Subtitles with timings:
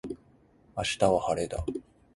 [0.75, 1.63] 明日は晴れだ。